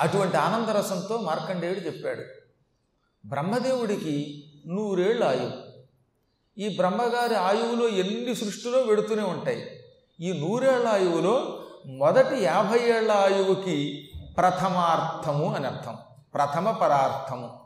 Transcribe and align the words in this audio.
అటువంటి 0.00 0.36
ఆనందరసంతో 0.36 1.16
మార్కండేయుడు 1.16 1.80
చెప్పాడు 1.80 2.22
బ్రహ్మదేవుడికి 3.28 4.44
నూరేళ్ళు 4.66 5.24
ఆయువు. 5.24 5.66
ఈ 6.58 6.76
బ్రహ్మగారి 6.76 7.34
ఆయువులో 7.34 7.88
ఎన్ని 7.88 8.36
సృష్టిలో 8.36 8.80
వెడుతూనే 8.80 9.22
ఉంటాయి. 9.22 9.70
ఈ 10.20 10.32
నూరేళ్ళ 10.32 10.88
ఆయువులో 10.88 11.62
మొదటి 11.86 12.42
యాభై 12.42 12.78
ఏళ్ళ 12.78 13.12
ఆయువుకి 13.12 14.08
ప్రథమార్థము 14.36 15.54
అని 15.54 15.66
అర్థం. 15.66 15.96
ప్రథమ 16.34 16.70
పరార్థము. 16.70 17.60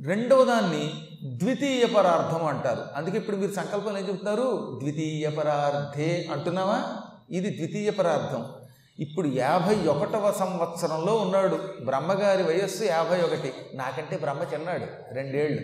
రెండవ 0.00 0.44
దాన్ని 0.44 1.08
ద్వితీయ 1.24 1.86
పరార్థం 1.86 2.46
అంటారు. 2.46 2.84
అందుకే 2.96 3.18
ఇప్పుడు 3.18 3.36
మీరు 3.36 3.52
సంకల్పం 3.52 3.98
ఏం 3.98 4.08
చెప్తున్నారు? 4.08 4.78
ద్వితీయ 4.80 5.30
పరార్థే 5.30 6.28
అంటున్నావా? 6.32 6.96
ఇది 7.30 7.56
ద్వితీయ 7.56 7.90
పరార్థం. 7.90 8.59
ఇప్పుడు 9.00 9.28
యాభై 9.28 9.86
ఒకటవ 9.86 10.32
సంవత్సరంలో 10.32 11.16
ఉన్నాడు. 11.16 11.58
బ్రహ్మగారి 11.84 12.42
వయస్సు 12.42 12.84
యాభై 12.84 13.22
ఒకటి 13.22 13.52
నాకంటే 13.74 14.16
బ్రహ్మ 14.16 14.42
చిన్నాడు. 14.42 15.14
రెండేళ్ళు. 15.14 15.60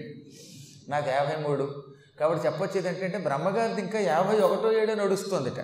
నాకు 0.91 1.11
యాభై 1.11 1.43
మూడు 1.43 1.85
కాబట్టి 2.21 2.47
చెప్పొచ్చేది 2.47 2.89
ఏంటంటే 2.89 3.19
బ్రహ్మగారిది 3.19 3.81
ఇంకా 3.81 3.99
యాభై 4.01 4.39
ఒకటో 4.39 4.73
ఏడే 4.73 4.95
నడుస్తుందిట. 4.95 5.61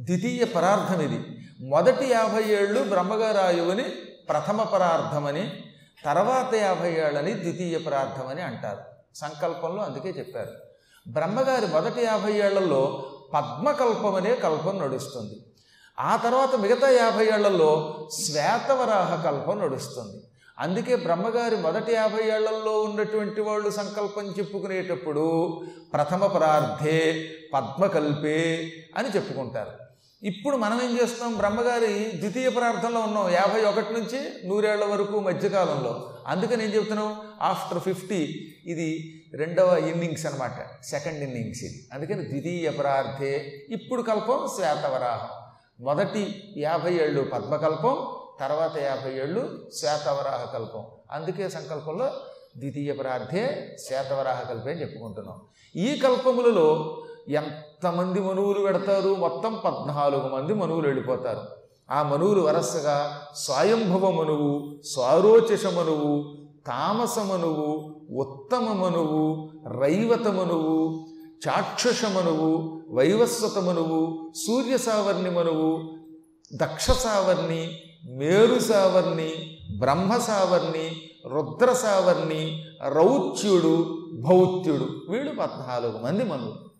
ద్వితీయ 0.00 0.44
పరార్థం 0.44 1.00
ఇది 1.00 1.20
మొదటి 1.60 2.06
యాభై 2.06 2.42
ఏళ్ళు 2.42 2.82
బ్రహ్మగారాయువుని 2.82 3.84
ప్రథమ 4.28 4.62
పరార్థమని 4.62 5.64
తర్వాత 6.04 6.54
యాభై 6.54 6.92
ఏళ్ళని 6.92 7.34
ద్వితీయ 7.34 7.78
పరార్థమని 7.78 8.42
అంటారు. 8.42 8.80
సంకల్పంలో 9.14 9.82
అందుకే 9.82 10.08
చెప్పారు. 10.08 10.50
బ్రహ్మగారి 11.08 11.66
మొదటి 11.66 12.04
యాభై 12.04 12.32
ఏళ్ళలో 12.32 13.10
పద్మకల్పం 13.34 14.14
అనే 14.14 14.34
కల్పం 14.34 14.78
నడుస్తుంది. 14.78 15.46
ఆ 16.02 16.16
తర్వాత 16.16 16.54
మిగతా 16.54 16.90
యాభై 16.90 17.26
ఏళ్ళలో 17.26 17.70
శ్వేతవరాహ 18.20 19.30
కల్పం 19.30 19.58
నడుస్తుంది. 19.58 20.24
అందుకే 20.58 20.96
బ్రహ్మగారి 20.96 21.56
మొదటి 21.56 21.92
యాభై 21.92 22.22
ఏళ్ళలో 22.22 22.82
ఉన్నటువంటి 22.82 23.40
వాళ్ళు 23.40 23.70
సంకల్పం 23.70 24.34
చెప్పుకునేటప్పుడు 24.38 25.60
ప్రథమ 25.92 26.26
ప్రార్థే 26.26 27.28
పద్మకల్పే 27.54 28.72
అని 28.96 29.08
చెప్పుకుంటారు. 29.08 29.70
ఇప్పుడు 30.22 30.56
మనం 30.56 30.82
ఏం 30.82 30.98
చేస్తాం 31.02 31.36
బ్రహ్మగారి 31.36 32.12
ద్వితీయ 32.16 32.48
ప్రార్థనలో 32.48 33.00
ఉన్నాం. 33.00 33.30
యాభై 33.30 33.64
ఒకటి 33.64 33.92
నుంచి 33.92 34.48
నూరేళ్ళ 34.48 34.84
వరకు 34.84 35.20
మధ్యకాలంలో. 35.20 36.14
అందుకని 36.26 36.64
ఏం 36.64 36.74
చెప్తున్నాం? 36.74 37.20
ఆఫ్టర్ 37.42 37.78
ఫిఫ్టీ 37.78 38.54
ఇది 38.66 39.22
రెండవ 39.34 39.78
ఇన్నింగ్స్ 39.78 40.26
అనమాట 40.26 40.84
సెకండ్ 40.84 41.22
ఇన్నింగ్స్ 41.22 41.64
ఇది. 41.64 41.88
అందుకని 41.92 42.28
ద్వితీయ 42.28 42.70
ప్రార్థే. 42.70 43.66
ఇప్పుడు 43.70 44.02
కల్పం 44.02 44.48
శ్వేతవరాహం. 44.56 45.41
మొదటి 45.80 46.54
యాభై 46.56 46.94
ఏళ్ళు 46.94 47.22
పద్మకల్పం 47.22 48.06
తర్వాత 48.40 48.76
యాభై 48.76 49.10
ఏళ్ళు 49.14 49.70
శ్వేతవరాహ 49.74 50.52
కల్పం. 50.52 50.84
అందుకే 51.10 51.48
సంకల్పంలో 51.48 52.06
ద్వితీయ 52.56 52.92
ప్రార్థే 52.92 53.76
శ్వేతవరాహ 53.86 54.48
కల్పే 54.48 54.70
అని 54.70 54.80
చెప్పుకుంటున్నాం. 54.80 55.40
ఈ 55.76 55.96
కల్పములలో 55.96 57.02
ఎంతమంది 57.28 58.20
మనువులు 58.20 58.60
పెడతారు? 58.60 59.14
మొత్తం 59.14 59.60
పద్నాలుగు 59.64 60.28
మంది 60.28 60.54
మనువులు 60.54 60.86
వెళ్ళిపోతారు. 60.86 61.40
ఆ 61.90 62.02
మనువులు 62.02 62.40
వరసగా 62.40 63.26
స్వయంభవ 63.34 64.10
మనువు 64.10 64.82
స్వారోచష 64.82 65.66
మనువు 65.66 66.36
తామస 66.66 67.18
మనువు 67.18 67.96
ఉత్తమ 68.16 68.72
మనువు 68.72 69.50
రైవత 69.80 70.28
మనువు 70.28 71.06
చాక్షుష 71.48 72.04
మనువు 72.04 72.81
వైవస్వత 72.92 73.52
సూర్య 74.46 74.78
సావర్ణి 74.78 75.30
మనువు 75.30 75.98
దక్ష 76.52 76.90
సావర్ణి 76.90 77.78
మేరు 78.10 78.58
సావర్ణి 78.58 79.58
బ్రహ్మ 79.78 80.16
సావర్ణి 80.16 81.10
రుద్ర 81.26 81.72
సావర్ణి 81.72 82.64
భౌత్యుడు 84.14 84.88
వీళ్ళు 85.08 85.34
పద్నాలుగు 85.34 85.98
మంది 85.98 86.24
మనువులు. 86.24 86.70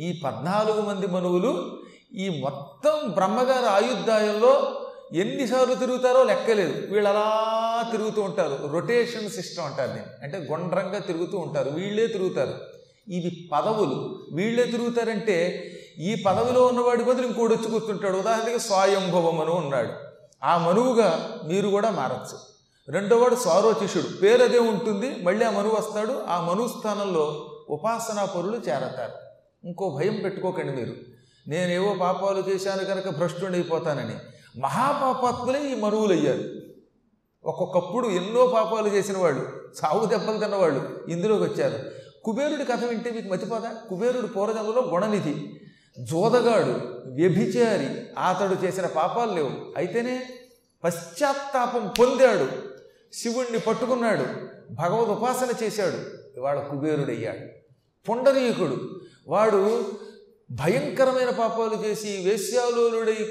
ఈ 0.00 0.20
పద్నాలుగు 0.24 0.80
మంది 0.80 1.06
మనువులు 1.06 1.78
ఈ 2.14 2.40
మొత్తం 2.40 3.10
బ్రహ్మగారి 3.10 3.66
ఆయుద్ధాయంలో 3.66 4.80
ఎన్నిసార్లు 5.12 5.74
తిరుగుతారో 5.74 6.24
లెక్కలేదు. 6.24 6.92
వీళ్ళు 6.92 7.08
అలా 7.08 7.88
తిరుగుతూ 7.90 8.22
ఉంటారు. 8.22 8.66
రొటేషన్ 8.72 9.30
సిస్టమ్ 9.30 9.64
అంటారు 9.64 9.90
దీన్ని. 9.90 10.06
అంటే 10.22 10.48
గుండ్రంగా 10.50 10.98
తిరుగుతూ 10.98 11.38
ఉంటారు. 11.38 11.70
వీళ్ళే 11.70 12.06
తిరుగుతారు. 12.06 12.77
ఇవి 13.08 13.48
పదవులు. 13.52 14.26
వీళ్ళే 14.32 14.64
తిరుగుతారంటే 14.64 15.64
ఈ 15.98 16.22
పదవిలో 16.26 16.66
ఉన్నవాడి 16.66 17.04
బదులు 17.04 17.26
ఇంకోటి 17.26 17.54
వచ్చి 17.54 17.70
కూర్చుంటాడు. 17.70 18.18
ఉదాహరణకి 18.18 18.58
స్వయంభవమను 18.58 19.52
ఉన్నాడు 19.52 19.92
ఆ 20.44 20.58
మనువుగా 20.58 21.40
మీరు 21.44 21.68
కూడా 21.68 21.90
మారచ్చు. 21.90 22.38
రెండోవాడు 22.92 23.34
స్వారోచిషుడు 23.34 24.20
పేరు 24.20 24.42
అదే 24.42 24.58
ఉంటుంది 24.58 25.16
మళ్ళీ 25.22 25.46
ఆ 25.46 25.50
మనువు 25.50 25.76
వస్తాడు. 25.76 26.22
ఆ 26.28 26.40
మనువు 26.40 26.68
స్థానంలో 26.68 27.50
ఉపాసనా 27.70 28.24
పరులు 28.24 28.56
చేరతారు. 28.56 29.12
ఇంకో 29.66 29.90
భయం 29.90 30.20
పెట్టుకోకండి 30.24 30.76
మీరు. 30.76 30.94
నేనేవో 31.46 31.94
పాపాలు 32.00 32.44
చేశాను 32.48 32.84
కనుక 32.84 33.08
భ్రష్టుడైపోతానని. 33.08 34.14
మహాపాపాత్ములే 34.60 35.72
ఈ 35.72 35.74
మనువులు 35.74 36.12
అయ్యారు 36.12 36.44
ఒక్కొక్కప్పుడు 37.44 38.08
ఎన్నో 38.08 38.46
పాపాలు 38.46 38.88
చేసిన 38.88 39.18
వాళ్ళు 39.18 39.46
సాగు 39.76 40.06
దెబ్బలు 40.06 40.38
తిన్నవాళ్ళు 40.38 41.04
ఇందులోకి 41.08 41.42
వచ్చారు. 41.42 41.97
కుబేరుడి 42.24 42.64
కథ 42.64 42.84
వింటే 42.84 43.10
మీకు 43.10 43.28
మర్చిపోదా 43.28 43.74
కుబేరుడు 43.88 44.26
పూర్వజంలో 44.26 44.90
గుణనిధి. 44.92 45.60
జోదగాడు 45.98 46.80
వ్యభిచారి 47.10 47.86
అతడు 48.18 48.66
చేసిన 48.66 48.86
పాపాలు 48.86 49.32
లేవు. 49.32 49.50
అయితేనే 49.76 50.26
పశ్చాత్తాపం 50.84 51.92
పొందాడు. 51.98 52.48
శివుణ్ణి 53.12 53.58
పట్టుకున్నాడు. 53.58 54.24
భగవద్ 54.70 55.08
ఉపాసన 55.08 55.64
చేశాడు. 55.64 55.98
ఇవాళ 56.38 56.60
కుబేరుడయ్యాడు. 56.60 57.46
పుండరీకుడు. 58.08 59.00
వాడు 59.28 59.92
భయంకరమైన 60.50 61.30
పాపాలు 61.30 61.86
చేసి 61.86 62.08
వేశ్యాలోలుడై 62.08 63.28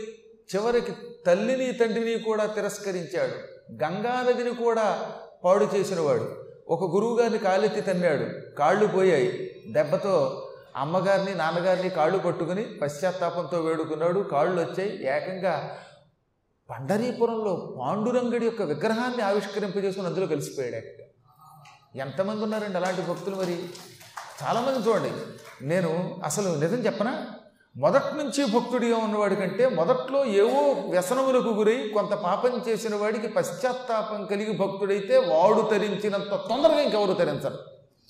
చివరికి 0.56 0.92
తల్లిని 1.25 1.72
తండ్రిని 1.72 2.19
కూడా 2.19 2.46
తిరస్కరించాడు. 2.46 3.58
గంగానదిని 3.84 4.56
కూడా 4.56 5.12
పాడు 5.44 5.69
చేసినవాడు. 5.75 6.47
ఒక 6.69 6.95
గురువుగారిని 6.95 7.38
కాలెత్తి 7.38 7.81
తన్నాడు. 7.81 8.55
కాళ్ళు 8.55 8.88
పోయాయి. 8.88 9.55
దెబ్బతో 9.67 10.44
అమ్మగారిని 10.75 11.35
నాన్నగారిని 11.35 11.89
కాళ్ళు 11.89 12.17
పట్టుకుని 12.17 12.63
పశ్చాత్తాపంతో 12.63 13.61
వేడుకున్నాడు. 13.61 14.19
కాళ్ళు 14.19 14.61
వచ్చాయి. 14.61 15.07
ఏకంగా 15.07 15.77
పండరీపురంలో 16.69 17.77
పాండురంగడి 17.79 18.45
యొక్క 18.45 18.61
విగ్రహాన్ని 18.61 19.22
ఆవిష్కరింపజేసుకుని 19.22 20.07
అందులో 20.07 20.27
కలిసిపోయాడు 20.27 20.75
ఏకంగా. 20.75 21.07
ఎంతమంది 22.06 22.44
ఉన్నారండి 22.44 22.77
అలాంటి 22.77 23.01
భక్తులు 23.01 23.35
మరి? 23.35 23.69
చాలామంది 24.44 24.89
చూడండి. 24.89 25.11
నేను 25.67 26.22
అసలు 26.23 26.50
నిజం 26.50 26.77
చెప్పనా? 26.77 27.27
మొదటి 27.77 28.17
నుంచి 28.17 28.45
భక్తుడిగా 28.45 28.97
ఉన్నవాడి 28.97 29.35
కంటే 29.35 29.69
మొదట్లో 29.69 30.25
ఏవో 30.25 30.89
వ్యసనములకు 30.89 31.49
గురై 31.49 31.91
కొంత 31.93 32.09
పాపం 32.09 32.61
చేసిన 32.69 32.95
వాడికి 32.95 33.27
పశ్చాత్తాపం 33.27 34.25
కలిగి 34.25 34.53
భక్తుడైతే 34.53 35.17
వాడు 35.17 35.61
తరించినంత 35.71 36.33
తొందరగా 36.33 36.79
ఇంకెవరు 36.79 37.13
తరించరు. 37.13 37.57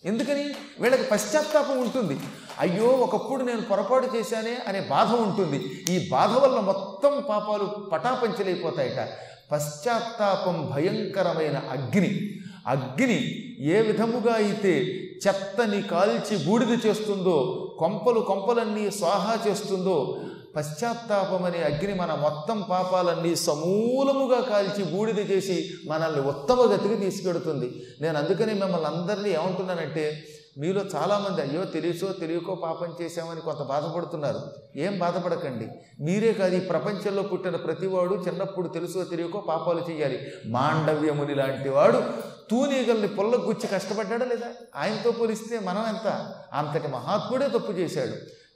ఎందుకని? 0.05 0.43
వీళ్ళకి 0.79 1.03
పశ్చాత్తాపం 1.03 1.81
ఉంటుంది. 1.81 2.19
అయ్యో 2.59 2.85
ఒకప్పుడు 2.85 3.43
నేను 3.43 3.61
పొరపాటు 3.61 4.17
చేశానే 4.17 4.57
అనే 4.67 4.81
బాధ 4.81 5.07
ఉంటుంది. 5.07 5.85
ఈ 5.89 6.09
బాధ 6.09 6.37
వల్ల 6.37 6.59
మొత్తం 6.59 7.23
పాపాలు 7.29 7.65
పటాపంచలైపోతాయట. 7.65 9.09
పశ్చాత్తాపం 9.51 10.71
భయంకరమైన 10.75 11.61
అగ్ని. 11.71 12.19
అగ్ని 12.67 13.43
ఏ 13.59 13.81
విధముగా 13.81 14.33
అయితే 14.33 14.79
చెత్తని 15.27 15.81
కాల్చి 15.81 16.45
బూడిద 16.45 16.85
చేస్తుందో 16.85 17.66
కొంపలు 17.77 18.19
కొంపలన్నీ 18.19 18.91
స్వాహా 18.91 19.37
చేస్తుందో 19.47 20.17
పశ్చాత్తాపం 20.55 21.43
అనే 21.43 21.57
అగ్ని 21.57 21.93
మన 21.93 22.13
మొత్తం 22.13 22.63
పాపాలన్నీ 22.69 23.35
సమూలముగా 23.35 24.41
కాల్చి 24.41 24.83
బూడిద 24.83 25.31
చేసి 25.31 25.69
మనల్ని 25.87 26.21
ఉత్తమ 26.21 26.61
గతికి 26.61 26.95
తీసుకెడుతుంది. 26.95 27.83
నేను 28.01 28.17
అందుకని 28.17 28.53
మిమ్మల్ని 28.53 28.87
అందరినీ 28.87 29.29
ఏమంటున్నానంటే 29.29 30.23
మీలో 30.57 30.81
చాలామంది 30.95 31.41
అయ్యో 31.41 31.63
తెలియచో 31.63 32.13
తెలియకో 32.13 32.55
పాపం 32.55 32.93
చేశామని 33.01 33.41
కొంత 33.41 33.57
బాధపడుతున్నారు. 33.57 34.39
ఏం 34.75 34.99
బాధపడకండి. 34.99 35.67
మీరే 36.03 36.33
కాదు 36.33 36.55
ఈ 36.55 36.59
ప్రపంచంలో 36.59 37.21
పుట్టిన 37.21 37.55
ప్రతివాడు 37.55 38.15
చిన్నప్పుడు 38.15 38.67
తెలుసో 38.67 39.03
తెలియకో 39.03 39.39
పాపాలు 39.39 39.81
చేయాలి. 39.89 40.19
మాండవ్యముని 40.45 41.35
లాంటి 41.35 41.69
వాడు 41.69 42.03
తూనీగల్ని 42.51 43.07
పొల్లగుచ్చి 43.07 43.67
కష్టపడ్డాడా 43.67 44.25
లేదా? 44.25 44.47
ఆయనతో 44.75 45.11
పోలిస్తే 45.11 45.59
మనం 45.59 45.85
ఎంత? 45.87 46.33
అంతటి 46.53 46.87
మహాత్ముడే 46.87 47.47
తప్పు 47.47 47.71
చేశాడు. 47.71 48.11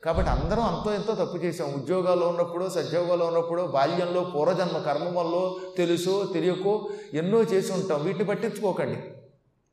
కాబట్టి 0.05 0.31
అందరం 0.31 0.63
అంతో 0.63 0.93
ఎంతో 0.93 1.15
తప్పు 1.15 1.38
చేసాం 1.38 1.73
ఉద్యోగాల్లో 1.73 2.27
ఉన్నప్పుడు 2.27 2.69
సద్యోగాల్లో 2.69 3.25
ఉన్నప్పుడు 3.25 3.61
బాల్యంలో 3.61 4.21
పూర్వజన్మ 4.21 4.77
కర్మల్లో 4.77 5.59
తెలుసో 5.77 6.29
తెలియకో 6.33 6.89
ఎన్నో 7.13 7.41
చేసి 7.41 7.71
ఉంటాం. 7.71 8.03
వీటిని 8.03 8.25
పట్టించుకోకండి. 8.25 8.99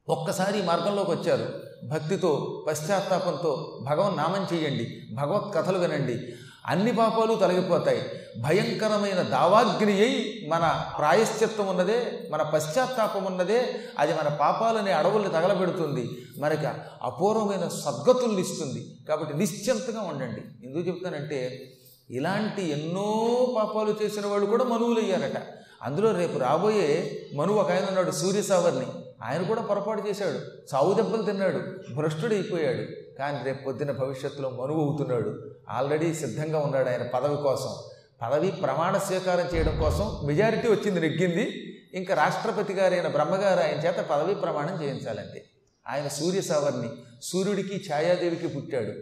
ఒక్కసారి 0.08 0.62
మార్గంలోకి 0.62 1.10
వచ్చారు. 1.10 1.52
భక్తితో 1.88 2.64
పశ్చాత్తాపంతో 2.68 3.78
భగవన్ 3.82 4.16
నామం 4.16 4.56
చేయండి. 4.56 5.14
భగవత్ 5.14 5.54
కథలు 5.54 5.78
వినండి. 5.78 6.32
అన్ని 6.68 6.92
పాపాలు 6.92 7.34
తొలగిపోతాయి. 7.34 8.02
భయంకరమైన 8.40 9.22
దావాగ్ని 9.22 9.92
అయి 9.92 10.46
మన 10.48 10.84
ప్రాయశ్చిత్తం 10.98 11.66
ఉన్నదే 11.66 12.28
మన 12.30 12.42
పశ్చాత్తాపం 12.42 13.24
ఉన్నదే 13.24 13.80
అది 13.98 14.12
మన 14.12 14.28
పాపాలనే 14.28 14.92
అడవుల్ని 14.92 15.28
తగలబెడుతుంది. 15.28 16.10
మనకి 16.38 16.66
అపూర్వమైన 17.02 17.68
సద్గతుల్ని 17.68 18.42
ఇస్తుంది. 18.42 18.96
కాబట్టి 19.08 19.36
నిశ్చింతగా 19.36 20.00
ఉండండి. 20.00 20.66
ఎందుకు 20.66 20.88
చెప్తానంటే 20.88 21.70
ఇలాంటి 22.10 22.70
ఎన్నో 22.70 23.38
పాపాలు 23.56 23.96
చేసిన 24.02 24.26
వాళ్ళు 24.26 24.46
కూడా 24.46 24.64
మనువులు 24.64 25.00
అయ్యారట 25.00 25.42
అందులో 25.82 26.12
రేపు 26.12 26.38
రాబోయే 26.38 27.26
మనువు 27.34 27.58
ఒక 27.58 27.70
ఆయన 27.70 27.84
ఉన్నాడు 27.84 28.10
సూర్యసావర్ని. 28.10 28.86
ఆయన 29.22 29.42
కూడా 29.42 29.62
పొరపాటు 29.62 30.08
చేశాడు. 30.08 30.38
చావు 30.74 30.94
దెబ్బలు 30.94 31.22
తిన్నాడు. 31.22 31.58
భ్రష్టుడైపోయాడు. 31.94 32.82
కానీ 33.18 33.44
రేపు 33.44 33.64
పొద్దున 33.64 33.90
భవిష్యత్తులో 33.90 34.50
మనువు 34.50 34.88
అవుతున్నాడు. 34.88 35.50
ఆల్రెడీ 35.68 36.14
సిద్ధంగా 36.14 36.58
ఉన్నాడు 36.58 36.88
ఆయన 36.88 37.02
పదవి 37.02 37.36
కోసం. 37.36 37.76
పదవి 38.22 38.50
ప్రమాణ 38.50 38.98
స్వీకారం 38.98 39.46
చేయడం 39.54 39.80
కోసం 39.80 40.20
మెజారిటీ 40.24 40.68
వచ్చింది 40.68 41.00
నెగ్గింది. 41.00 41.64
ఇంకా 41.94 42.14
రాష్ట్రపతి 42.14 42.72
గారైన 42.72 43.08
బ్రహ్మగారు 43.08 43.60
ఆయన 43.60 43.78
చేత 43.86 44.04
పదవి 44.04 44.34
ప్రమాణం 44.34 44.82
చేయించాలంటే. 44.82 45.44
ఆయన 45.88 46.08
సూర్య 46.08 46.40
సవర్ణి 46.40 46.88
సూర్యుడికి 47.22 47.92
ఛాయాదేవికి 47.92 48.48
పుట్టాడు. 48.48 48.92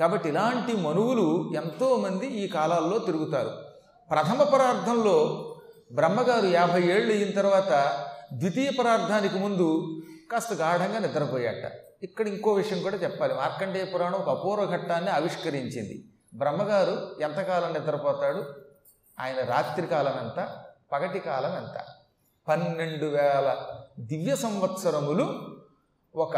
కాబట్టి 0.00 0.28
ఇలాంటి 0.28 0.76
మనువులు 0.76 1.52
ఎంతోమంది 1.56 2.26
ఈ 2.26 2.48
కాలాల్లో 2.48 2.98
తిరుగుతారు. 2.98 3.50
ప్రథమ 4.10 4.42
పరార్థంలో 4.42 5.50
బ్రహ్మగారు 5.92 6.46
యాభై 6.46 6.82
ఏళ్ళు 6.82 7.12
అయిన 7.12 7.30
తర్వాత 7.30 8.04
ద్వితీయ 8.32 8.70
పరార్థానికి 8.70 9.38
ముందు 9.38 10.00
కాస్త 10.32 10.52
గాఢంగా 10.52 10.98
నిద్రపోయాట. 10.98 11.72
ఇక్కడ 12.02 12.28
ఇంకో 12.28 12.52
విషయం 12.52 12.82
కూడా 12.82 12.96
చెప్పాలి. 12.96 13.34
మార్కండేయ 13.34 13.84
పురాణం 13.84 14.14
ఒక 14.14 14.28
అపూర్వ 14.28 14.76
ఘట్టాన్ని 14.76 15.10
ఆవిష్కరించింది. 15.10 16.04
బ్రహ్మగారు 16.34 17.16
ఎంతకాలం 17.20 17.72
నిద్రపోతాడు? 17.72 18.44
ఆయన 19.20 19.44
రాత్రి 19.44 19.86
కాలం 19.86 20.18
ఎంత? 20.18 20.56
పగటి 20.92 21.18
కాలం 21.18 21.56
ఎంత? 21.56 21.84
పన్నెండు 22.48 23.04
వేల 23.04 23.56
దివ్య 24.00 24.36
సంవత్సరములు 24.36 25.56
ఒక 26.16 26.36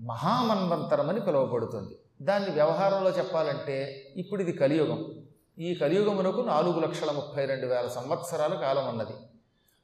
మహామన్వంతరం 0.00 1.08
అని 1.08 1.20
పిలువబడుతుంది. 1.20 1.98
దాన్ని 2.22 2.50
వ్యవహారంలో 2.50 3.10
చెప్పాలంటే 3.10 4.06
ఇప్పుడు 4.16 4.42
ఇది 4.42 4.52
కలియుగం. 4.52 5.14
ఈ 5.58 5.74
కలియుగమునకు 5.74 6.40
నాలుగు 6.40 6.80
లక్షల 6.80 7.10
ముప్పై 7.10 7.44
రెండు 7.44 7.66
వేల 7.66 7.88
సంవత్సరాల 7.88 8.54
కాలం 8.54 8.88
ఉన్నది. 8.88 9.12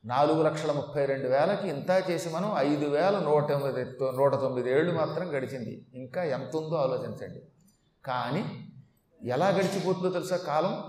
నాలుగు 0.04 0.42
లక్షల 0.42 0.72
ముప్పై 0.72 1.06
రెండు 1.06 1.28
వేలకి 1.28 1.68
ఇంత 1.68 2.10
చేసి 2.10 2.28
మనం 2.28 2.54
ఐదు 2.56 2.86
వేల 2.86 3.18
నూట 3.18 3.50
ఎనిమిది 3.50 3.84
నూట 4.16 4.34
తొమ్మిది 4.34 4.70
ఏళ్ళు 4.70 4.92
మాత్రం 4.92 5.36
గడిచింది. 5.36 5.86
ఇంకా 5.94 6.24
ఎంత 6.24 6.56
ఉందో 6.56 6.76
ఆలోచించండి. 6.76 7.42
కానీ 8.04 8.67
ఎలా 9.24 9.48
గడిచిపోతుందో 9.48 10.10
తెలుసా? 10.10 10.36
కాలం 10.36 10.84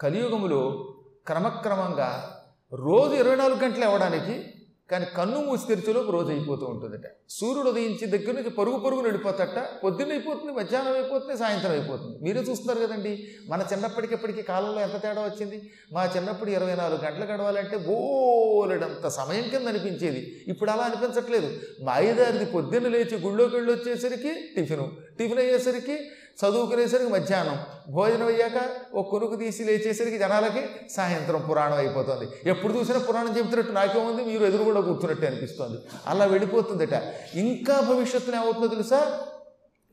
కలియుగములో 0.00 0.92
క్రమక్రమంగా 1.26 2.40
రోజు 2.72 3.14
ఇరవై 3.14 3.36
నాలుగు 3.36 3.58
గంటలు 3.58 3.84
అవ్వడానికి 3.84 4.44
కానీ 4.90 5.06
కన్ను 5.16 5.40
మూసి 5.40 5.66
తెరిచేలోపు 5.66 6.12
రోజు 6.12 6.28
అయిపోతూ 6.28 6.66
ఉంటుందట. 6.66 7.00
సూర్యుడు 7.30 7.68
ఉదయించి 7.68 8.06
దగ్గర 8.06 8.32
నుంచి 8.32 8.50
పరుగు 8.50 8.76
పరుగు 8.76 9.00
నడిపోతట 9.00 9.58
పొద్దున్న 9.84 10.12
అయిపోతుంది 10.12 10.52
మధ్యాహ్నం 10.52 10.92
అయిపోతుంది 10.92 11.38
సాయంత్రం 11.38 11.70
అయిపోతుంది. 11.70 12.24
మీరే 12.24 12.40
చూస్తున్నారు 12.40 12.86
కదండి 12.86 13.28
మన 13.48 13.64
చిన్నప్పటికెప్పటికి 13.72 14.42
కాలంలో 14.42 14.80
ఎంత 14.80 15.02
తేడా 15.02 15.22
వచ్చింది? 15.22 15.70
మా 15.92 16.04
చిన్నప్పుడు 16.16 16.50
ఇరవై 16.50 16.74
నాలుగు 16.74 17.04
గంటలు 17.04 17.24
గడవాలంటే 17.24 17.76
బోలెడంత 17.76 19.08
సమయం 19.08 19.48
కింద 19.48 19.68
అనిపించేది. 19.68 20.44
ఇప్పుడు 20.48 20.70
అలా 20.70 20.82
అనిపించట్లేదు. 20.82 21.50
మా 21.84 21.92
అయ్యదారిది 21.92 22.44
పొద్దున్న 22.44 22.88
లేచి 22.88 23.18
గుళ్ళోకి 23.18 23.56
వెళ్ళి 23.56 23.72
వచ్చేసరికి 23.72 24.34
టిఫిను. 24.56 24.92
టిఫిన్ 25.18 25.38
అయ్యేసరికి 25.38 25.98
చదువుకునేసరికి 26.44 27.10
మధ్యాహ్నం. 27.10 27.58
భోజనం 27.92 28.26
అయ్యాక 28.26 28.70
ఒక 28.94 29.08
కొనుకు 29.08 29.36
తీసి 29.36 29.64
లేచేసరికి 29.64 30.18
జనాలకి 30.18 30.90
సాయంత్రం 30.92 31.46
పురాణం 31.50 31.76
అయిపోతుంది. 31.76 32.50
ఎప్పుడు 32.50 32.72
చూసినా 32.72 32.98
పురాణం 32.98 33.38
చెబుతున్నట్టు 33.38 33.72
నాకేముంది? 33.72 34.24
మీరు 34.24 34.44
ఎదురు 34.44 34.64
కూడా 34.64 34.80
కూర్చున్నట్టు 34.80 35.26
అనిపిస్తుంది. 35.26 35.78
అలా 36.06 36.24
వెళ్ళిపోతుందట. 36.24 37.02
ఇంకా 37.34 37.80
భవిష్యత్తులో 37.80 38.36
ఏమవుతుందో 38.36 38.66
తెలుసా? 38.66 39.20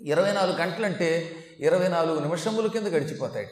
ఇరవై 0.02 0.32
నాలుగు 0.32 0.58
గంటలంటే 0.58 1.36
ఇరవై 1.60 1.88
నాలుగు 1.88 2.20
నిమిషముల 2.20 2.68
కింద 2.68 2.88
గడిచిపోతాయట. 2.88 3.50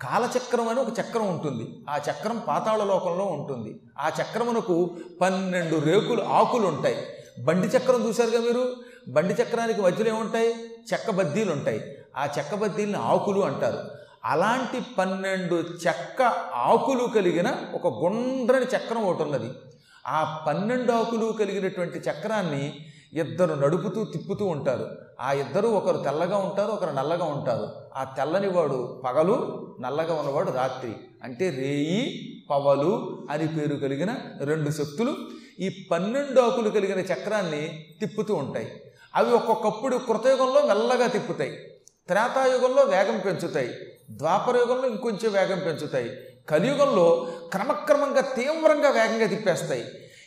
కాలచక్రం 0.00 0.68
అని 0.68 0.80
ఒక 0.80 0.88
చక్రం 1.00 1.28
ఉంటుంది. 1.28 1.84
ఆ 1.90 1.96
చక్రం 1.96 2.42
పాతాళ 2.48 2.84
లోకంలో 2.84 3.24
ఉంటుంది. 3.24 3.80
ఆ 3.98 4.10
చక్రమునకు 4.22 4.96
పన్నెండు 5.20 5.76
రేకులు 5.76 6.22
ఆకులు 6.22 6.66
ఉంటాయి. 6.66 6.96
బండి 7.38 7.66
చక్రం 7.66 8.08
చూశారుగా 8.08 8.40
మీరు? 8.40 8.76
బండి 9.08 9.34
చక్రానికి 9.34 9.80
మధ్యలో 9.80 10.10
ఏముంటాయి? 10.10 10.54
చెక్క 10.92 11.10
బద్దీలు 11.10 11.52
ఉంటాయి 11.52 11.95
ఆ 12.16 12.28
చెక్క 12.38 12.54
బద్దీలను 12.54 13.02
ఆకులు 13.02 13.40
అంటారు. 13.40 13.78
అలాంటి 14.24 14.86
పన్నెండు 14.98 15.54
చెక్క 15.54 16.22
ఆకులు 16.54 17.08
కలిగిన 17.14 17.54
ఒక 17.74 17.86
గుండ్రని 18.04 18.64
చక్రం 18.64 19.04
ఒకటి 19.04 19.22
ఉన్నది. 19.22 19.50
ఆ 20.06 20.44
పన్నెండు 20.48 20.92
ఆకులు 20.92 21.32
కలిగినటువంటి 21.32 21.98
చక్రాన్ని 21.98 22.76
ఇద్దరు 23.12 23.54
నడుపుతూ 23.54 24.04
తిప్పుతూ 24.04 24.44
ఉంటారు. 24.44 24.90
ఆ 25.20 25.32
ఇద్దరు 25.32 25.68
ఒకరు 25.68 25.96
తెల్లగా 25.96 26.36
ఉంటారు 26.36 26.72
ఒకరు 26.72 26.90
నల్లగా 26.90 27.24
ఉంటారు. 27.24 27.68
ఆ 27.96 28.04
తెల్లని 28.04 28.48
వాడు 28.48 29.02
పగలు 29.04 29.66
నల్లగా 29.80 30.14
ఉన్నవాడు 30.14 30.50
రాత్రి. 30.50 30.92
అంటే 31.22 31.50
రేయి 31.50 32.32
పవలు 32.50 33.26
అని 33.30 33.48
పేరు 33.48 33.76
కలిగిన 33.76 34.14
రెండు 34.44 34.70
శక్తులు 34.70 35.16
ఈ 35.60 35.86
పన్నెండు 35.90 36.40
ఆకులు 36.40 36.70
కలిగిన 36.70 36.98
చక్రాన్ని 36.98 37.86
తిప్పుతూ 38.00 38.34
ఉంటాయి. 38.34 38.82
అవి 39.14 39.32
ఒక్కొక్కప్పుడు 39.32 39.96
కృతయుగంలో 39.96 40.62
మెల్లగా 40.66 41.06
తిప్పుతాయి. 41.06 41.72
త్రేతాయుగంలో 42.08 42.82
వేగం 42.82 43.18
పెంచుతాయి 43.26 43.70
ద్వాపరయుగంలో 44.10 44.88
ఇంకొంచెం 44.88 45.32
వేగం 45.32 45.58
పెంచుతాయి 45.58 46.10
కలియుగంలో 46.48 47.28
క్రమక్రమంగా 47.52 48.20
తీవ్రంగా 48.20 48.90
వేగంగా 48.90 49.26
తిప్పేస్తాయి. 49.26 49.84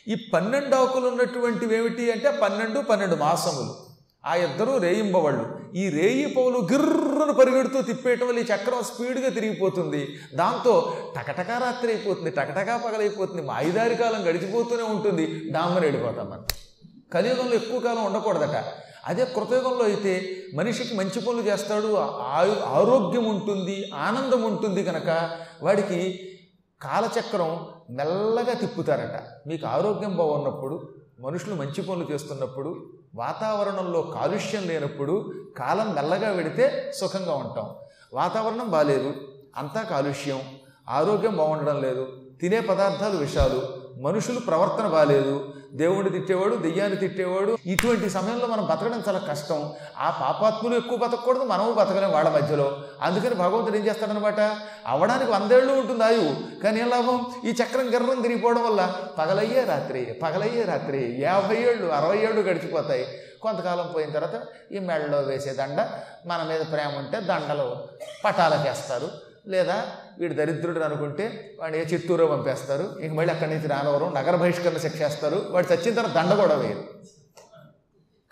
ఈ 0.08 0.30
పన్నెండు 0.34 0.76
ఆకులు 0.76 1.06
ఉన్నటువంటివి 1.08 1.76
ఏమిటి 1.76 2.12
అంటే 2.12 2.30
పన్నెండు 2.30 2.80
పన్నెండు 2.80 3.16
మాసములు. 3.16 3.74
ఆ 4.26 4.34
ఇద్దరు 4.34 4.76
రేయింబవాళ్ళు. 4.76 5.44
ఈ 5.74 5.88
రేయి 5.88 6.26
పౌలు 6.26 6.58
గిర్రను 6.72 7.32
పరిగెడుతూ 7.32 7.82
తిప్పేయటం 7.82 8.26
వల్ల 8.28 8.38
ఈ 8.38 8.42
చక్రం 8.42 8.82
స్పీడ్గా 8.82 9.28
తిరిగిపోతుంది. 9.28 10.18
దాంతో 10.34 10.96
టకటకా 11.16 11.58
రాత్రి 11.58 11.92
అయిపోతుంది 11.92 12.30
టకటకా 12.30 12.76
పగలైపోతుంది 12.76 13.42
మా 13.42 13.58
కాలం 14.00 14.28
గడిచిపోతూనే 14.28 14.82
ఉంటుంది. 14.82 15.50
డామ్మని 15.50 15.86
వెళ్ళిపోతాం 15.86 16.30
మనం 16.30 16.44
కలియుగంలో 17.12 17.54
ఎక్కువ 17.54 17.80
కాలం 17.80 18.04
ఉండకూడదట. 18.04 18.56
అదే 19.08 19.24
కృతయుగంలో 19.24 19.84
అయితే 19.84 20.36
మనిషికి 20.54 20.96
మంచి 20.96 21.20
పనులు 21.20 21.42
చేస్తాడు 21.42 21.96
ఆయు 22.22 22.52
ఆరోగ్యం 22.52 23.24
ఉంటుంది 23.24 23.90
ఆనందం 23.94 24.42
ఉంటుంది 24.42 24.84
కనుక 24.84 25.30
వాడికి 25.62 26.20
కాలచక్రం 26.82 27.66
మెల్లగా 27.90 28.52
తిప్పుతారట. 28.52 29.22
మీకు 29.46 29.66
ఆరోగ్యం 29.66 30.16
బాగున్నప్పుడు 30.16 30.88
మనుషులు 31.20 31.54
మంచి 31.54 31.82
పనులు 31.82 32.12
చేస్తున్నప్పుడు 32.12 32.76
వాతావరణంలో 33.14 34.02
కాలుష్యం 34.02 34.66
లేనప్పుడు 34.66 35.32
కాలం 35.56 35.94
మెల్లగా 35.94 36.30
వెడితే 36.30 36.92
సుఖంగా 37.00 37.34
ఉంటాం. 37.34 37.74
వాతావరణం 38.12 38.70
బాగాలేదు 38.70 39.14
అంతా 39.56 39.82
కాలుష్యం 39.82 40.40
ఆరోగ్యం 40.88 41.36
బాగుండడం 41.36 41.80
లేదు 41.82 42.06
తినే 42.40 42.60
పదార్థాలు 42.60 43.16
విషాలు 43.16 43.79
మనుషులు 44.00 44.40
ప్రవర్తన 44.40 44.86
బాగాలేదు 44.86 45.54
దేవుడిని 45.72 46.10
తిట్టేవాడు 46.10 46.56
దెయ్యాన్ని 46.56 46.96
తిట్టేవాడు. 46.96 47.56
ఇటువంటి 47.66 48.10
సమయంలో 48.10 48.46
మనం 48.46 48.66
బతకడం 48.66 49.02
చాలా 49.08 49.18
కష్టం. 49.18 49.72
ఆ 49.98 50.10
పాపాత్ములు 50.10 50.76
ఎక్కువ 50.76 50.98
బతకూడదు 50.98 51.44
మనము 51.44 51.72
బతకలేం 51.72 52.12
వాళ్ళ 52.12 52.28
మధ్యలో. 52.28 52.78
అందుకని 53.02 53.34
భగవంతుడు 53.34 53.76
ఏం 53.76 53.86
చేస్తాడనమాట? 53.86 54.40
అవడానికి 54.86 55.30
వందేళ్ళు 55.30 55.72
ఉంటుంది 55.72 56.04
ఆయువు 56.04 56.62
కానీ 56.62 56.80
ఏం 56.80 56.88
లాభం? 56.88 57.26
ఈ 57.44 57.50
చక్రం 57.50 57.94
గర్రం 57.94 58.20
తిరిగిపోవడం 58.20 58.64
వల్ల 58.64 58.94
పగలయ్యే 59.18 59.64
రాత్రి 59.64 60.04
పగలయ్యే 60.22 60.62
రాత్రి. 60.64 61.16
యాభై 61.20 61.56
ఏళ్ళు 61.56 61.86
అరవై 61.86 62.18
ఏళ్ళు 62.18 62.40
గడిచిపోతాయి. 62.40 63.06
కొంతకాలం 63.42 63.92
పోయిన 63.94 64.10
తర్వాత 64.10 64.42
ఈ 64.72 64.78
మెడలో 64.78 65.18
వేసే 65.18 65.52
దండ 65.52 65.88
మన 66.26 66.42
మీద 66.42 66.60
ప్రేమ 66.60 66.98
ఉంటే 66.98 67.20
దండలు 67.20 67.76
పటాలకేస్తారు. 68.24 69.08
లేదా 69.46 69.84
వీడు 70.20 70.34
దరిద్రుడు 70.34 70.80
అనుకుంటే 70.80 71.56
వాడిని 71.60 71.82
ఏ 71.82 71.86
చిత్తూరు 71.86 72.26
పంపేస్తారు. 72.26 72.98
ఇంక 73.00 73.12
మళ్ళీ 73.12 73.34
అక్కడి 73.34 73.54
నుంచి 73.54 73.68
రానవరం 73.68 74.14
నగర 74.14 74.36
బహిష్కరణ 74.36 74.76
శిక్షేస్తారు 74.76 75.46
వాడు 75.50 75.72
చచ్చిన 75.72 75.94
తర్వాత 75.94 76.14
దండ 76.14 76.34
కూడా 76.40 76.54
వేయరు. 76.54 76.84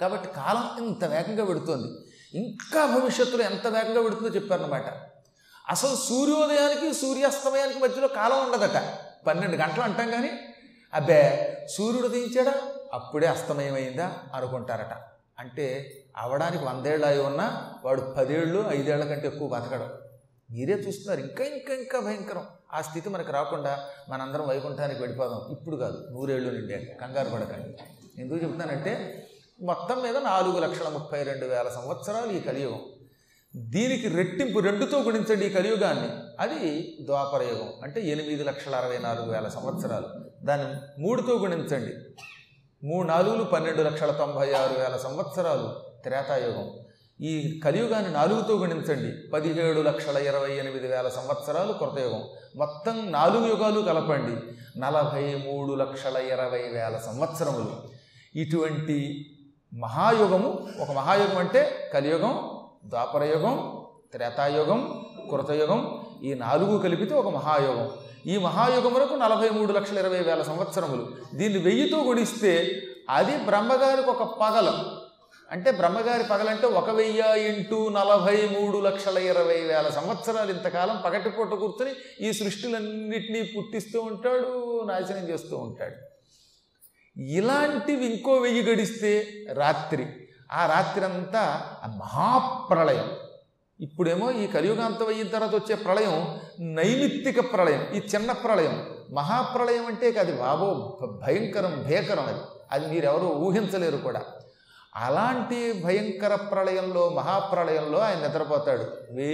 కాబట్టి 0.00 0.28
కాలం 0.28 0.87
ఇంత 0.87 1.04
వేగంగా 1.04 1.45
పెడుతోంది. 1.45 1.88
ఇంకా 2.35 2.87
భవిష్యత్తులో 2.87 3.45
ఎంత 3.45 3.66
వేగంగా 3.66 4.02
పెడుతుందో 4.02 4.28
చెప్పారనమాట 4.28 4.85
అసలు 5.68 5.97
సూర్యోదయానికి 5.97 6.95
సూర్యాస్తమయానికి 6.95 7.78
మధ్యలో 7.78 8.09
కాలం 8.09 8.45
ఉండదట. 8.45 8.83
పన్నెండు 9.26 9.57
గంటలు 9.57 9.83
అంటాం 9.83 10.11
కానీ 10.11 10.30
అబ్బే 10.95 11.23
సూర్యుడు 11.76 12.09
దించాడా? 12.09 12.54
అప్పుడే 12.92 13.26
అస్తమయం 13.26 13.75
అయిందా 13.75 14.12
అనుకుంటారట. 14.35 14.97
అంటే 15.38 15.97
అవడానికి 16.16 16.64
వందేళ్ళు 16.64 17.07
అయి 17.07 17.21
ఉన్నా 17.21 17.75
వాడు 17.85 18.00
పదేళ్ళు 18.00 18.64
ఐదేళ్ళ 18.68 19.04
కంటే 19.04 19.26
ఎక్కువ 19.26 19.49
బతకడం. 19.49 19.90
మీరే 20.50 20.75
చూస్తున్నారు. 20.75 21.21
ఇంకా 21.21 21.45
ఇంకా 21.45 21.75
ఇంకా 21.75 22.00
భయంకరం. 22.00 22.47
ఆ 22.73 22.81
స్థితి 22.81 23.09
మనకు 23.09 23.33
రాకుండా 23.33 23.85
మనందరం 24.09 24.49
వైకుంఠానికి 24.49 25.00
వెళ్ళిపోదాం. 25.00 25.52
ఇప్పుడు 25.52 25.76
కాదు 25.76 26.09
నూరేళ్ళు 26.11 26.50
నిండే 26.50 26.99
కంగారు 27.00 27.31
పడకండి. 27.31 27.76
ఎందుకు 28.23 28.38
చెప్తున్నానంటే 28.38 29.25
మొత్తం 29.62 30.02
మీద 30.02 30.17
నాలుగు 30.17 30.59
లక్షల 30.59 30.88
ముప్పై 30.88 31.23
రెండు 31.23 31.45
వేల 31.45 31.69
సంవత్సరాలు 31.69 32.33
ఈ 32.33 32.40
కలియుగం. 32.40 32.81
దీనికి 33.57 34.09
రెట్టింపు 34.09 34.59
రెండుతో 34.59 35.02
గుణించండి 35.02 35.47
ఈ 35.47 35.50
కలియుగాన్ని. 35.50 36.09
అది 36.40 36.97
ద్వాపరయుగం. 37.00 37.69
అంటే 37.83 38.00
ఎనిమిది 38.00 38.45
లక్షల 38.45 38.75
అరవై 38.75 38.99
నాలుగు 38.99 39.33
వేల 39.33 39.49
సంవత్సరాలు. 39.49 40.09
దాన్ని 40.47 41.02
మూడుతో 41.02 41.38
గుణించండి. 41.38 41.95
మూడు 42.87 43.09
నాలుగులు 43.09 43.45
పన్నెండు 43.45 43.83
లక్షల 43.83 44.11
తొంభై 44.11 44.52
ఆరు 44.52 44.78
వేల 44.78 44.97
సంవత్సరాలు 44.97 45.99
త్రేతాయుగం. 46.02 46.71
ఈ 47.20 47.60
కలియుగాన్ని 47.64 48.12
నాలుగుతో 48.12 48.56
గణించండి. 48.56 49.30
పదిహేడు 49.30 49.80
లక్షల 49.80 50.16
ఇరవై 50.16 50.52
ఎనిమిది 50.52 50.88
వేల 50.88 51.08
సంవత్సరాలు 51.08 51.72
కృతయుగం. 51.72 52.22
మొత్తం 52.56 53.12
నాలుగు 53.12 53.46
యుగాలు 53.46 53.80
కలపండి. 53.80 54.40
నలభై 54.80 55.42
మూడు 55.46 55.75
లక్షల 55.75 56.16
ఇరవై 56.16 56.58
వేల 56.58 57.00
సంవత్సరములు. 57.06 57.72
ఇటువంటి 58.37 59.26
మహాయుగము 59.75 60.68
ఒక 60.80 60.90
మహాయుగం 60.90 61.38
అంటే 61.38 61.90
కలియుగం 61.94 62.50
ద్వాపరయుగం 62.84 63.84
త్రేతాయుగం 64.12 65.04
కృతయుగం 65.30 66.00
ఈ 66.22 66.34
నాలుగు 66.34 66.78
కలిపితే 66.78 67.14
ఒక 67.14 67.28
మహాయుగం. 67.28 67.90
ఈ 68.26 68.37
మహాయుగమునకు 68.37 69.14
నలభై 69.14 69.48
మూడు 69.48 69.72
లక్షల 69.72 69.98
ఇరవై 69.98 70.18
వేల 70.18 70.42
సంవత్సరములు. 70.42 71.08
దీన్ని 71.34 71.58
వెయ్యితో 71.58 72.02
గుణిస్తే 72.02 72.82
అది 73.10 73.37
బ్రహ్మగారికి 73.37 74.10
ఒక 74.10 74.22
పగలం. 74.22 74.98
అంటే 75.50 75.71
బ్రహ్మగారి 75.71 76.25
పగలంటే 76.25 76.67
ఒక 76.67 76.90
వెయ్యి 76.90 77.57
ఇంటూ 77.57 77.88
నలభై 77.88 78.49
మూడు 78.52 78.78
లక్షల 78.78 79.19
ఇరవై 79.19 79.61
వేల 79.61 79.88
సంవత్సరాలు 79.88 80.52
ఇంతకాలం 80.52 81.02
పగటిపూట 81.05 81.49
కూర్చొని 81.49 81.93
ఈ 82.28 82.33
సృష్టిలన్నింటినీ 82.33 83.43
పుట్టిస్తూ 83.43 84.00
ఉంటాడు 84.00 84.83
నాశనం 84.85 85.28
చేస్తూ 85.28 85.57
ఉంటాడు. 85.57 85.95
ఇలాంటివి 87.21 88.07
ఇంకో 88.07 88.33
వెయ్యి 88.33 88.62
గడిస్తే 88.62 89.26
రాత్రి. 89.52 90.07
ఆ 90.52 90.67
రాత్రి 90.67 91.05
అంతా 91.05 91.62
మహాప్రళయం. 91.87 93.11
ఇప్పుడేమో 93.81 94.31
ఈ 94.31 94.47
కలియుగాంతం 94.47 95.07
అయిన 95.07 95.26
తర్వాత 95.26 95.55
వచ్చే 95.55 95.75
ప్రళయం 95.75 96.40
నైమిత్తిక 96.61 97.52
ప్రళయం 97.52 97.87
ఈ 97.95 97.99
చిన్న 97.99 98.33
ప్రళయం. 98.33 98.87
మహాప్రళయం 99.12 99.87
అంటే 99.87 100.11
అది 100.11 100.33
బాబో 100.33 100.99
భయంకరం 101.26 101.85
భేకరం 101.87 102.26
అది. 102.26 102.40
అది 102.73 102.87
మీరెవరూ 102.87 103.26
ఊహించలేరు 103.26 103.97
కూడా. 103.97 104.23
అలాంటి 104.97 105.73
భయంకర 105.85 106.35
ప్రళయంలో 106.35 107.09
మహాప్రళయంలో 107.09 107.99
ఆయన 107.99 108.18
నిద్రపోతాడు. 108.18 108.85
వే 109.12 109.30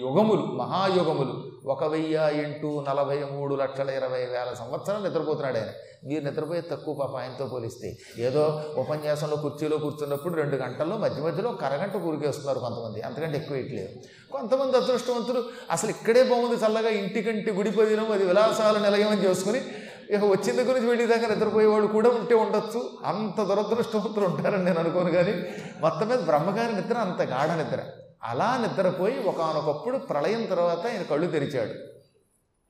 యుగములు 0.00 0.42
మహాయుగములు. 0.42 1.50
ఒక 1.66 1.84
వెయ్యి 1.84 2.42
ఎంటు 2.42 2.84
నలభై 2.88 3.24
మూడు 3.32 3.54
లక్షల 3.54 3.90
ఇరవై 3.90 4.18
వేల 4.18 4.54
సంవత్సరాలు 4.58 5.08
నిద్రపోతున్నాడు 5.08 5.56
ఆయన. 5.56 5.66
మీరు 6.04 6.24
నిద్రపోయే 6.24 6.60
తక్కువ 6.60 6.94
పాప 6.94 7.16
ఆయనతో 7.16 7.46
పోలిస్తే. 7.46 7.96
ఏదో 8.18 8.62
ఉపన్యాసంలో 8.76 9.36
కుర్చీలో 9.36 9.76
కూర్చున్నప్పుడు 9.76 10.34
రెండు 10.34 10.56
గంటల్లో 10.56 10.96
మధ్య 10.96 11.22
మధ్యలో 11.22 11.52
కరగంట 11.52 11.96
కూరికేస్తున్నారు 11.96 12.58
కొంతమంది. 12.58 13.00
అంతకంటే 13.00 13.38
ఎక్కువ 13.38 13.56
ఇట్లేదు 13.56 13.88
కొంతమంది 14.32 14.76
అదృష్టవంతులు 14.76 15.44
అసలు 15.70 15.90
ఇక్కడే 15.90 16.22
బాగుంది 16.22 16.64
చల్లగా 16.64 16.88
ఇంటికంటి 16.88 17.50
గుడి 17.50 17.70
పదినం 17.70 18.12
అది 18.12 18.24
విలాసాల 18.24 18.78
నిలయమని 18.78 19.24
చేసుకుని 19.24 19.60
ఇక 20.10 20.24
వచ్చిన 20.24 20.56
దగ్గర 20.56 20.74
నుంచి 20.74 20.86
వెళ్ళేదాకా 20.86 21.34
నిద్రపోయేవాళ్ళు 21.34 21.86
కూడా 21.86 22.08
ఉంటే 22.10 22.34
ఉండొచ్చు. 22.34 22.98
అంత 23.04 23.42
దురదృష్టవంతులు 23.42 24.24
ఉంటారని 24.24 24.64
నేను 24.64 24.78
అనుకోను 24.78 25.10
కానీ 25.10 25.44
మొత్తం 25.80 26.08
మీద 26.08 26.18
బ్రహ్మగారి 26.18 26.74
నిద్ర 26.74 26.98
అంత 26.98 27.22
గాఢ 27.22 27.48
నిద్ర. 27.50 27.82
అలా 28.22 28.56
నిద్రపోయి 28.56 29.22
ఒకనొకప్పుడు 29.22 29.98
ప్రళయం 29.98 30.46
తర్వాత 30.46 30.86
ఆయన 30.86 31.02
కళ్ళు 31.02 31.26
తెరిచాడు. 31.30 31.74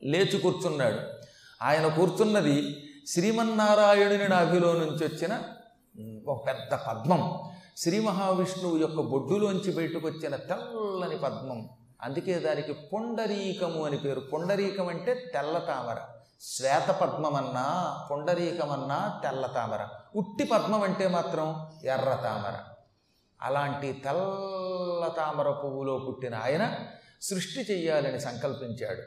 లేచి 0.05 0.39
కూర్చున్నాడు. 0.39 0.99
ఆయన 1.63 1.87
కూర్చున్నది 1.87 2.77
శ్రీమన్నారాయణుని 3.07 4.29
నాభిలో 4.29 4.73
నుంచి 4.73 5.05
వచ్చిన 5.05 5.39
ఒక 6.29 6.47
పెద్ద 6.47 6.75
పద్మం. 6.75 7.51
శ్రీ 7.77 8.01
మహావిష్ణువు 8.01 8.79
యొక్క 8.79 9.01
బొడ్డులోంచి 9.01 9.73
బయటకు 9.73 10.07
వచ్చిన 10.07 10.37
తెల్లని 10.37 11.19
పద్మం. 11.19 11.69
అందుకే 12.03 12.35
దానికి 12.35 12.73
పొండరీకము 12.73 13.85
అని 13.85 13.99
పేరు. 13.99 14.21
పొండరీకం 14.21 14.89
అంటే 14.89 15.15
తెల్ల 15.35 15.59
తామర. 15.59 15.97
శ్వేతపద్మమన్నా 16.41 17.99
పుండరీకమన్నా 18.11 19.21
తెల్ల 19.23 19.47
తామర. 19.47 19.89
ఉట్టి 20.17 20.45
పద్మం 20.45 20.83
అంటే 20.83 21.09
మాత్రం 21.09 21.67
ఎర్ర 21.85 22.19
తామర. 22.23 22.59
అలాంటి 23.43 23.93
తెల్ల 23.93 25.09
తామర 25.17 25.51
పువ్వులో 25.51 25.99
పుట్టిన 25.99 26.35
ఆయన 26.35 26.77
సృష్టి 27.23 27.61
చెయ్యాలని 27.61 28.21
సంకల్పించాడు. 28.21 29.03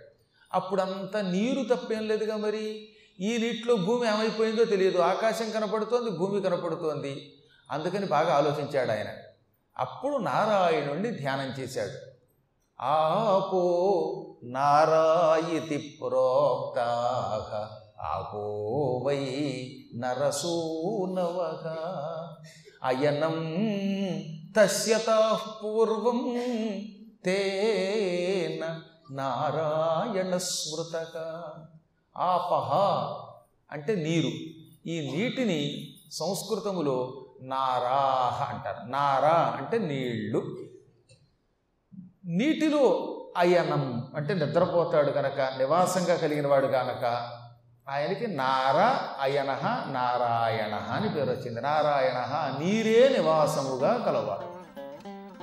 అప్పుడంతా 0.53 1.21
నీరు 1.21 1.75
తప్పేం 1.75 2.07
లేదుగా 2.07 2.38
మరి? 2.38 2.89
ఈ 3.19 3.38
నీటిలో 3.38 3.75
భూమి 3.75 4.07
ఏమైపోయిందో 4.07 4.63
తెలియదు. 4.63 4.98
ఆకాశం 5.01 5.51
కనపడుతోంది 5.51 6.09
భూమి 6.09 6.41
కనపడుతోంది. 6.41 7.41
అందుకని 7.71 8.05
బాగా 8.05 8.33
ఆలోచించాడు 8.33 8.91
ఆయన. 8.91 9.07
అప్పుడు 9.77 10.17
నారాయణుణ్ణి 10.17 11.12
ధ్యానం 11.12 11.50
చేశాడు. 11.59 12.09
ఆపో 12.81 14.25
నారాయితి 14.43 15.98
ప్రోక్త. 16.01 16.79
ఆపో 18.01 19.03
వై 19.05 19.71
నరసూనవక 19.95 21.88
అయనం 22.83 23.59
తస్యత 24.57 25.39
పూర్వం 25.63 26.41
తేన 27.25 28.81
నారాయణస్మృతక 29.12 31.43
ఆపహ 32.17 32.71
అంటే 33.71 33.95
నీరు. 33.95 34.31
ఈ 34.89 35.12
నీటిని 35.12 35.93
సంస్కృతములో 36.12 37.25
నారాహ 37.41 38.55
అంటారు. 38.55 38.88
నారా 38.88 39.29
అంటే 39.29 39.77
నీళ్ళు. 39.77 40.59
నీటిలో 42.29 43.15
అయనం 43.38 44.07
అంటే 44.15 44.33
నిద్రపోతాడు 44.33 45.12
కనుక 45.12 45.41
నివాసంగా 45.41 46.15
కలిగిన 46.15 46.48
వాడు 46.48 46.67
కనుక 46.67 47.31
ఆయనకి 47.89 48.27
నార 48.27 48.98
అయన 49.21 49.51
నారాయణ 49.91 50.75
అని 50.75 51.09
పేరు 51.09 51.29
వచ్చింది. 51.29 51.62
నారాయణ 51.62 52.51
నీరే 52.59 53.09
నివాసముగా 53.17 54.03
కలవాడు. 54.05 54.59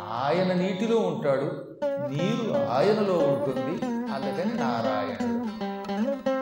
ఆయన 0.01 0.53
నీటిలో 0.53 0.97
ఉంటాడు 0.97 1.77
నీరు 2.09 2.55
ఆయనలో 2.71 3.19
ఉంటుంది 3.19 3.85
అందుకని 4.13 4.55
నారాయణుడు. 4.55 6.36